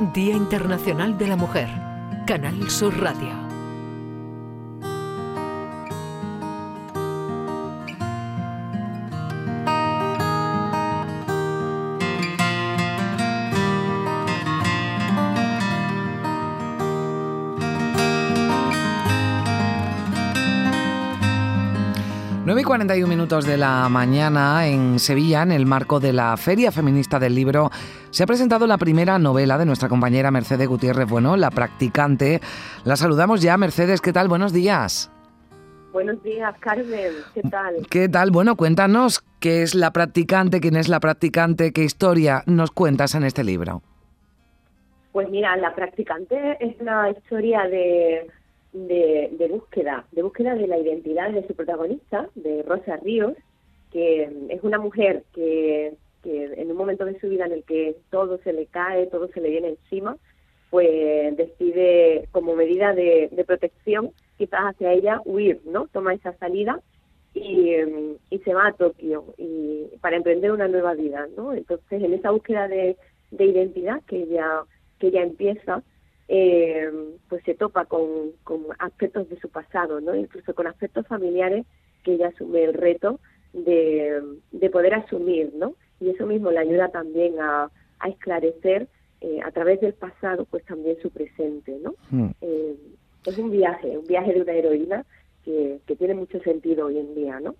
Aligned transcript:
Día 0.00 0.36
Internacional 0.36 1.18
de 1.18 1.26
la 1.26 1.34
Mujer. 1.34 1.68
Canal 2.24 2.70
Sur 2.70 2.96
Radio. 3.00 3.47
9 22.48 22.62
y 22.62 22.64
41 22.64 23.06
minutos 23.06 23.44
de 23.44 23.58
la 23.58 23.90
mañana 23.90 24.66
en 24.66 24.98
Sevilla, 24.98 25.42
en 25.42 25.52
el 25.52 25.66
marco 25.66 26.00
de 26.00 26.14
la 26.14 26.34
Feria 26.38 26.72
Feminista 26.72 27.18
del 27.18 27.34
Libro, 27.34 27.68
se 28.08 28.22
ha 28.22 28.26
presentado 28.26 28.66
la 28.66 28.78
primera 28.78 29.18
novela 29.18 29.58
de 29.58 29.66
nuestra 29.66 29.90
compañera 29.90 30.30
Mercedes 30.30 30.66
Gutiérrez 30.66 31.06
Bueno, 31.06 31.36
La 31.36 31.50
Practicante. 31.50 32.40
La 32.86 32.96
saludamos 32.96 33.42
ya, 33.42 33.58
Mercedes, 33.58 34.00
¿qué 34.00 34.14
tal? 34.14 34.28
Buenos 34.28 34.54
días. 34.54 35.12
Buenos 35.92 36.22
días, 36.22 36.54
Carmen, 36.58 37.12
¿qué 37.34 37.42
tal? 37.42 37.86
¿Qué 37.90 38.08
tal? 38.08 38.30
Bueno, 38.30 38.56
cuéntanos 38.56 39.22
qué 39.40 39.62
es 39.62 39.74
La 39.74 39.92
Practicante, 39.92 40.62
quién 40.62 40.76
es 40.76 40.88
La 40.88 41.00
Practicante, 41.00 41.74
qué 41.74 41.84
historia 41.84 42.44
nos 42.46 42.70
cuentas 42.70 43.14
en 43.14 43.24
este 43.24 43.44
libro. 43.44 43.82
Pues 45.12 45.28
mira, 45.28 45.54
La 45.58 45.74
Practicante 45.74 46.56
es 46.60 46.80
una 46.80 47.10
historia 47.10 47.64
de 47.64 48.26
de, 48.86 49.48
búsqueda, 49.50 50.06
de 50.12 50.22
búsqueda 50.22 50.54
de 50.54 50.66
la 50.66 50.78
identidad 50.78 51.30
de 51.30 51.46
su 51.46 51.54
protagonista, 51.54 52.28
de 52.34 52.62
Rosa 52.62 52.96
Ríos, 52.96 53.34
que 53.90 54.30
es 54.50 54.62
una 54.62 54.78
mujer 54.78 55.24
que, 55.34 55.94
en 56.24 56.70
un 56.70 56.76
momento 56.76 57.04
de 57.04 57.18
su 57.20 57.28
vida 57.28 57.46
en 57.46 57.52
el 57.52 57.64
que 57.64 57.96
todo 58.10 58.38
se 58.38 58.52
le 58.52 58.66
cae, 58.66 59.06
todo 59.06 59.28
se 59.28 59.40
le 59.40 59.50
viene 59.50 59.68
encima, 59.68 60.16
pues 60.70 61.36
decide 61.36 62.28
como 62.30 62.54
medida 62.54 62.92
de, 62.92 63.30
protección 63.46 64.10
quizás 64.36 64.60
hacia 64.60 64.92
ella 64.92 65.20
huir, 65.24 65.60
¿no? 65.64 65.88
Toma 65.88 66.14
esa 66.14 66.36
salida 66.36 66.80
y, 67.34 67.72
y, 68.30 68.38
se 68.40 68.54
va 68.54 68.68
a 68.68 68.72
Tokio 68.72 69.24
y 69.38 69.86
para 70.00 70.16
emprender 70.16 70.52
una 70.52 70.68
nueva 70.68 70.94
vida, 70.94 71.26
¿no? 71.36 71.54
Entonces 71.54 72.02
en 72.02 72.12
esa 72.12 72.30
búsqueda 72.30 72.68
de, 72.68 72.96
de 73.30 73.44
identidad 73.44 74.02
que 74.06 74.22
ella 74.22 74.62
que 74.98 75.08
ella 75.08 75.22
empieza 75.22 75.82
eh, 76.28 76.90
pues 77.28 77.42
se 77.44 77.54
topa 77.54 77.86
con, 77.86 78.32
con, 78.44 78.66
aspectos 78.78 79.28
de 79.30 79.40
su 79.40 79.48
pasado, 79.48 80.00
¿no? 80.00 80.14
Incluso 80.14 80.54
con 80.54 80.66
aspectos 80.66 81.06
familiares 81.06 81.64
que 82.04 82.14
ella 82.14 82.28
asume 82.28 82.64
el 82.64 82.74
reto 82.74 83.18
de, 83.52 84.22
de 84.52 84.70
poder 84.70 84.94
asumir, 84.94 85.52
¿no? 85.54 85.74
Y 86.00 86.10
eso 86.10 86.26
mismo 86.26 86.50
le 86.50 86.58
ayuda 86.58 86.88
también 86.88 87.40
a, 87.40 87.70
a 87.98 88.08
esclarecer 88.08 88.88
eh, 89.20 89.40
a 89.44 89.50
través 89.50 89.80
del 89.80 89.94
pasado, 89.94 90.44
pues 90.44 90.64
también 90.64 90.96
su 91.02 91.10
presente, 91.10 91.76
¿no? 91.82 91.94
Hmm. 92.10 92.30
Eh, 92.40 92.76
es 93.24 93.38
un 93.38 93.50
viaje, 93.50 93.98
un 93.98 94.06
viaje 94.06 94.32
de 94.32 94.42
una 94.42 94.52
heroína 94.52 95.04
que, 95.44 95.80
que 95.86 95.96
tiene 95.96 96.14
mucho 96.14 96.40
sentido 96.40 96.86
hoy 96.86 96.98
en 96.98 97.14
día, 97.14 97.40
¿no? 97.40 97.56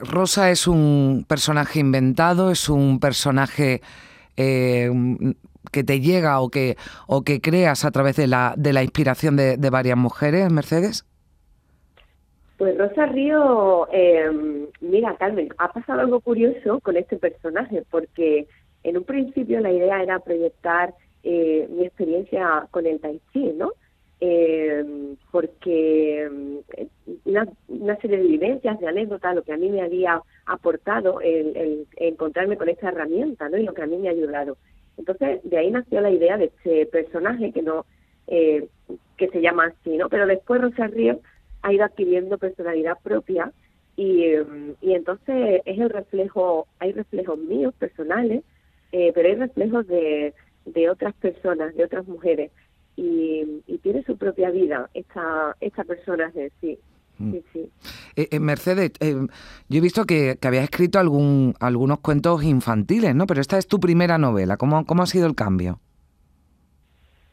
Rosa 0.00 0.50
es 0.50 0.66
un 0.66 1.26
personaje 1.28 1.80
inventado, 1.80 2.50
es 2.50 2.70
un 2.70 2.98
personaje 2.98 3.82
eh, 4.36 4.90
que 5.70 5.84
te 5.84 6.00
llega 6.00 6.40
o 6.40 6.48
que, 6.48 6.76
o 7.06 7.22
que 7.22 7.40
creas 7.40 7.84
a 7.84 7.90
través 7.90 8.16
de 8.16 8.26
la, 8.26 8.54
de 8.56 8.72
la 8.72 8.82
inspiración 8.82 9.36
de, 9.36 9.56
varias 9.70 9.96
mujeres, 9.98 10.50
Mercedes? 10.52 11.04
Pues 12.56 12.78
Rosa 12.78 13.06
Río, 13.06 13.86
eh, 13.92 14.30
mira 14.80 15.16
Carmen, 15.18 15.48
ha 15.58 15.72
pasado 15.72 16.00
algo 16.00 16.20
curioso 16.20 16.80
con 16.80 16.96
este 16.96 17.16
personaje, 17.16 17.82
porque 17.90 18.46
en 18.82 18.96
un 18.96 19.04
principio 19.04 19.60
la 19.60 19.72
idea 19.72 20.02
era 20.02 20.20
proyectar 20.20 20.94
eh, 21.22 21.66
mi 21.70 21.84
experiencia 21.84 22.66
con 22.70 22.86
el 22.86 23.00
tai 23.00 23.20
chi, 23.32 23.52
¿no? 23.56 23.72
Eh, 24.20 25.14
porque 25.30 26.30
una, 27.26 27.46
una, 27.68 27.96
serie 27.96 28.16
de 28.16 28.28
vivencias, 28.28 28.78
de 28.80 28.88
anécdotas, 28.88 29.34
lo 29.34 29.42
que 29.42 29.52
a 29.52 29.58
mí 29.58 29.68
me 29.68 29.82
había 29.82 30.22
aportado 30.46 31.20
el, 31.20 31.54
el, 31.56 31.86
encontrarme 31.96 32.56
con 32.56 32.68
esta 32.68 32.88
herramienta, 32.88 33.48
¿no? 33.48 33.58
Y 33.58 33.64
lo 33.64 33.74
que 33.74 33.82
a 33.82 33.86
mí 33.86 33.98
me 33.98 34.08
ha 34.08 34.12
ayudado. 34.12 34.56
Entonces, 34.96 35.40
de 35.44 35.58
ahí 35.58 35.70
nació 35.70 36.00
la 36.00 36.10
idea 36.10 36.36
de 36.36 36.46
este 36.46 36.86
personaje 36.86 37.52
que 37.52 37.62
no 37.62 37.84
eh, 38.26 38.68
que 39.16 39.28
se 39.28 39.40
llama 39.40 39.66
así, 39.66 39.96
¿no? 39.96 40.08
Pero 40.08 40.26
después 40.26 40.60
Rosa 40.60 40.86
Ríos 40.88 41.18
ha 41.62 41.72
ido 41.72 41.84
adquiriendo 41.84 42.38
personalidad 42.38 42.98
propia 43.02 43.52
y, 43.96 44.34
y 44.80 44.94
entonces 44.94 45.62
es 45.64 45.78
el 45.78 45.90
reflejo, 45.90 46.66
hay 46.78 46.92
reflejos 46.92 47.38
míos 47.38 47.74
personales, 47.78 48.42
eh, 48.92 49.12
pero 49.14 49.28
hay 49.28 49.34
reflejos 49.36 49.86
de, 49.86 50.34
de 50.66 50.90
otras 50.90 51.14
personas, 51.14 51.74
de 51.74 51.84
otras 51.84 52.06
mujeres 52.06 52.50
y, 52.96 53.62
y 53.66 53.78
tiene 53.78 54.02
su 54.04 54.16
propia 54.16 54.50
vida 54.50 54.90
esta, 54.94 55.56
esta 55.60 55.84
persona 55.84 56.30
de 56.30 56.50
sí. 56.60 56.78
Mm. 57.18 57.32
Sí, 57.32 57.44
sí. 57.52 57.70
Eh, 58.16 58.28
eh, 58.30 58.40
Mercedes, 58.40 58.92
eh, 59.00 59.14
yo 59.68 59.78
he 59.78 59.80
visto 59.80 60.04
que, 60.04 60.36
que 60.40 60.48
habías 60.48 60.64
escrito 60.64 60.98
algún, 60.98 61.54
algunos 61.60 62.00
cuentos 62.00 62.42
infantiles, 62.44 63.14
¿no? 63.14 63.26
Pero 63.26 63.40
esta 63.40 63.58
es 63.58 63.66
tu 63.66 63.80
primera 63.80 64.18
novela. 64.18 64.56
¿Cómo, 64.56 64.84
cómo 64.84 65.02
ha 65.02 65.06
sido 65.06 65.26
el 65.26 65.34
cambio? 65.34 65.80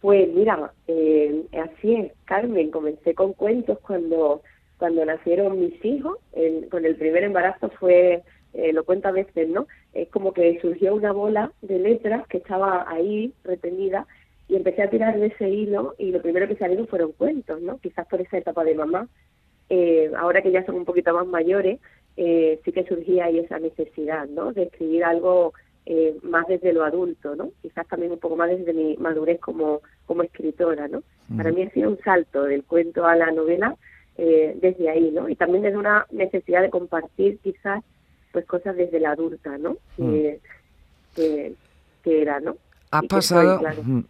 Pues 0.02 0.28
mira, 0.34 0.74
así 0.86 1.96
es, 1.96 2.12
Carmen. 2.26 2.72
Comencé 2.72 3.16
con 3.16 3.34
cuentos 3.34 3.80
cuando, 3.80 4.42
cuando 4.78 5.06
nacieron 5.06 5.60
mis 5.60 5.84
hijos. 5.86 6.18
con 6.70 6.86
el 6.86 6.98
primer 6.98 7.24
embarazo 7.24 7.70
fue, 7.80 8.22
lo 8.74 8.84
cuento 8.84 9.08
a 9.08 9.12
veces, 9.12 9.48
¿no? 9.48 9.66
Es 9.94 10.10
como 10.10 10.34
que 10.34 10.60
surgió 10.60 10.94
una 10.94 11.14
bola 11.14 11.54
de 11.62 11.80
letras 11.80 12.28
que 12.28 12.40
estaba 12.40 12.86
ahí 12.90 13.34
retenida 13.46 14.06
y 14.50 14.56
empecé 14.58 14.84
a 14.84 14.90
tirar 14.90 15.18
de 15.18 15.28
ese 15.28 15.50
hilo 15.50 15.96
y 15.98 16.12
lo 16.12 16.22
primero 16.22 16.50
que 16.50 16.58
salieron 16.58 16.88
fueron 16.88 17.14
cuentos, 17.14 17.62
¿no? 17.62 17.78
Quizás 17.78 18.06
por 18.08 18.20
esa 18.20 18.38
etapa 18.38 18.66
de 18.66 18.76
mamá 18.76 19.08
eh, 19.70 20.12
ahora 20.18 20.42
que 20.42 20.52
ya 20.52 20.66
son 20.66 20.76
un 20.76 20.86
poquito 20.86 21.14
más 21.14 21.28
mayores, 21.28 21.80
eh, 22.16 22.60
sí 22.64 22.72
que 22.72 22.86
surgía 22.86 23.26
ahí 23.26 23.40
esa 23.40 23.60
necesidad, 23.60 24.28
¿no? 24.28 24.54
De 24.54 24.64
escribir 24.64 25.04
algo 25.04 25.54
eh, 25.86 26.16
más 26.22 26.46
desde 26.48 26.74
lo 26.74 26.84
adulto, 26.84 27.36
¿no? 27.36 27.52
Quizás 27.62 27.88
también 27.88 28.12
un 28.12 28.20
poco 28.20 28.36
más 28.36 28.50
desde 28.50 28.74
mi 28.74 28.96
madurez 28.98 29.40
como, 29.40 29.82
como 30.06 30.24
escritora, 30.24 30.88
¿no? 30.88 31.04
Para 31.36 31.52
mí 31.52 31.64
ha 31.64 31.70
sido 31.72 31.90
un 31.90 32.00
salto 32.00 32.44
del 32.44 32.64
cuento 32.64 33.06
a 33.06 33.16
la 33.16 33.32
novela 33.32 33.76
eh, 34.18 34.56
desde 34.62 34.90
ahí, 34.90 35.10
¿no? 35.12 35.28
Y 35.28 35.36
también 35.36 35.64
desde 35.64 35.78
una 35.78 36.06
necesidad 36.12 36.62
de 36.62 36.70
compartir 36.70 37.40
quizás 37.40 37.84
pues 38.32 38.46
cosas 38.46 38.76
desde 38.76 39.00
la 39.00 39.12
adulta, 39.12 39.58
¿no? 39.58 39.78
que, 41.16 41.54
que 42.04 42.22
era, 42.22 42.40
¿no? 42.40 42.58
Has 42.94 43.08
pasado, 43.08 43.60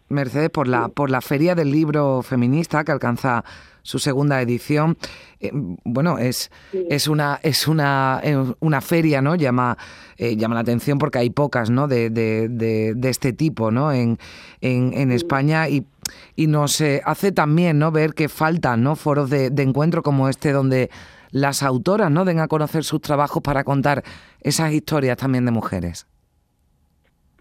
Mercedes, 0.10 0.50
por 0.50 0.68
la, 0.68 0.90
por 0.90 1.10
la 1.10 1.22
Feria 1.22 1.56
del 1.56 1.72
Libro 1.72 2.22
Feminista 2.22 2.84
que 2.84 2.92
alcanza 2.92 3.46
su 3.82 3.98
segunda 3.98 4.42
edición. 4.42 4.98
Eh, 5.40 5.52
bueno, 5.54 6.18
es, 6.18 6.52
es 6.90 7.08
una 7.08 7.40
es 7.44 7.70
una, 7.70 8.20
eh, 8.22 8.36
una 8.60 8.82
feria, 8.82 9.22
¿no? 9.22 9.36
Llama, 9.36 9.78
eh, 10.18 10.36
llama 10.36 10.56
la 10.56 10.62
atención 10.62 10.98
porque 10.98 11.20
hay 11.20 11.30
pocas, 11.30 11.70
¿no? 11.70 11.88
De, 11.88 12.10
de, 12.10 12.50
de, 12.50 13.10
este 13.10 13.32
tipo, 13.32 13.72
¿no? 13.72 13.94
En, 13.94 14.18
en, 14.60 15.12
España 15.14 15.70
y, 15.70 15.88
y 16.36 16.48
nos 16.48 16.84
hace 17.06 17.32
también, 17.32 17.80
¿no? 17.80 17.90
Ver 17.94 18.14
que 18.14 18.28
faltan, 18.28 18.84
¿no? 18.84 18.98
Foros 18.98 19.30
de, 19.30 19.46
encuentro 19.60 20.04
como 20.04 20.28
este 20.28 20.52
donde 20.52 20.90
las 21.32 21.64
autoras, 21.64 22.12
¿no? 22.12 22.26
Den 22.26 22.40
a 22.40 22.50
conocer 22.50 22.84
sus 22.84 23.00
trabajos 23.00 23.42
para 23.42 23.64
contar 23.64 24.04
esas 24.42 24.74
historias 24.74 25.16
también 25.16 25.46
de 25.46 25.52
mujeres. 25.52 26.06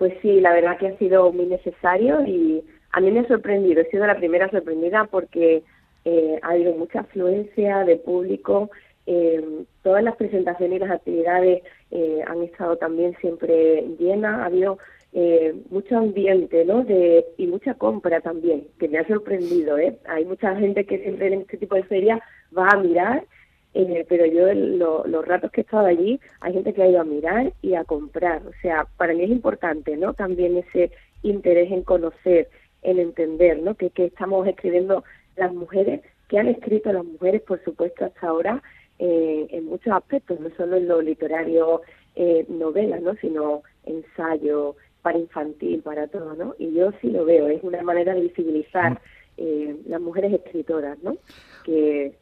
Pues 0.02 0.14
sí, 0.20 0.40
la 0.40 0.52
verdad 0.52 0.78
que 0.78 0.88
ha 0.88 0.98
sido 0.98 1.30
muy 1.32 1.46
necesario 1.46 2.26
y 2.26 2.64
a 2.90 2.98
mí 2.98 3.12
me 3.12 3.20
ha 3.20 3.28
sorprendido, 3.28 3.82
he 3.82 3.88
sido 3.88 4.04
la 4.04 4.16
primera 4.16 4.50
sorprendida 4.50 5.04
porque 5.04 5.62
eh, 6.04 6.40
ha 6.42 6.48
habido 6.50 6.74
mucha 6.74 7.02
afluencia 7.02 7.84
de 7.84 7.98
público, 7.98 8.68
eh, 9.06 9.64
todas 9.84 10.02
las 10.02 10.16
presentaciones 10.16 10.74
y 10.74 10.80
las 10.80 10.90
actividades 10.90 11.62
eh, 11.92 12.20
han 12.26 12.42
estado 12.42 12.78
también 12.78 13.16
siempre 13.20 13.84
llenas, 13.96 14.40
ha 14.40 14.46
habido 14.46 14.78
eh, 15.12 15.54
mucho 15.70 15.98
ambiente 15.98 16.64
¿no? 16.64 16.82
de, 16.82 17.24
y 17.36 17.46
mucha 17.46 17.74
compra 17.74 18.20
también, 18.20 18.66
que 18.80 18.88
me 18.88 18.98
ha 18.98 19.06
sorprendido. 19.06 19.78
¿eh? 19.78 19.98
Hay 20.08 20.24
mucha 20.24 20.56
gente 20.56 20.84
que 20.84 20.98
siempre 20.98 21.28
en 21.28 21.42
este 21.42 21.58
tipo 21.58 21.76
de 21.76 21.84
ferias 21.84 22.18
va 22.58 22.70
a 22.70 22.76
mirar 22.76 23.24
eh, 23.74 24.04
pero 24.08 24.26
yo 24.26 24.52
los 24.52 25.26
ratos 25.26 25.50
que 25.50 25.62
he 25.62 25.64
estado 25.64 25.86
allí 25.86 26.20
hay 26.40 26.52
gente 26.52 26.74
que 26.74 26.82
ha 26.82 26.88
ido 26.88 27.00
a 27.00 27.04
mirar 27.04 27.52
y 27.62 27.74
a 27.74 27.84
comprar. 27.84 28.42
O 28.46 28.52
sea, 28.60 28.86
para 28.96 29.14
mí 29.14 29.24
es 29.24 29.30
importante, 29.30 29.96
¿no? 29.96 30.14
También 30.14 30.56
ese 30.58 30.90
interés 31.22 31.70
en 31.72 31.82
conocer, 31.82 32.48
en 32.82 32.98
entender, 32.98 33.62
¿no? 33.62 33.74
Que, 33.74 33.90
que 33.90 34.06
estamos 34.06 34.46
escribiendo 34.46 35.04
las 35.36 35.52
mujeres, 35.54 36.02
que 36.28 36.38
han 36.38 36.48
escrito 36.48 36.92
las 36.92 37.04
mujeres, 37.04 37.42
por 37.42 37.62
supuesto, 37.64 38.04
hasta 38.04 38.26
ahora 38.26 38.62
eh, 38.98 39.46
en 39.50 39.66
muchos 39.66 39.92
aspectos, 39.92 40.38
no 40.40 40.50
solo 40.56 40.76
en 40.76 40.88
lo 40.88 41.00
literario, 41.00 41.82
eh, 42.14 42.44
novelas, 42.48 43.02
¿no? 43.02 43.14
Sino 43.16 43.62
ensayo 43.84 44.76
para 45.02 45.18
infantil, 45.18 45.82
para 45.82 46.06
todo, 46.06 46.34
¿no? 46.34 46.54
Y 46.58 46.72
yo 46.72 46.92
sí 47.00 47.10
lo 47.10 47.24
veo, 47.24 47.48
es 47.48 47.62
una 47.64 47.82
manera 47.82 48.14
de 48.14 48.20
visibilizar 48.20 49.00
eh, 49.38 49.76
las 49.86 50.00
mujeres 50.00 50.32
escritoras, 50.32 51.02
¿no? 51.02 51.16
Que 51.64 52.12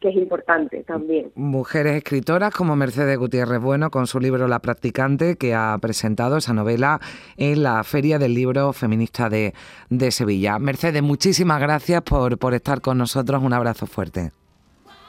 que 0.00 0.08
es 0.08 0.16
importante 0.16 0.82
también. 0.84 1.30
Mujeres 1.34 1.96
escritoras 1.96 2.54
como 2.54 2.74
Mercedes 2.74 3.18
Gutiérrez 3.18 3.60
Bueno 3.60 3.90
con 3.90 4.06
su 4.06 4.18
libro 4.18 4.48
La 4.48 4.60
practicante 4.60 5.36
que 5.36 5.54
ha 5.54 5.76
presentado 5.78 6.38
esa 6.38 6.54
novela 6.54 7.00
en 7.36 7.62
la 7.62 7.84
Feria 7.84 8.18
del 8.18 8.34
Libro 8.34 8.72
Feminista 8.72 9.28
de, 9.28 9.52
de 9.90 10.10
Sevilla. 10.10 10.58
Mercedes, 10.58 11.02
muchísimas 11.02 11.60
gracias 11.60 12.02
por, 12.02 12.38
por 12.38 12.54
estar 12.54 12.80
con 12.80 12.98
nosotros. 12.98 13.42
Un 13.42 13.52
abrazo 13.52 13.86
fuerte. 13.86 14.30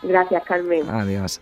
Gracias, 0.04 0.44
Carmen. 0.46 0.90
Adiós. 0.90 1.42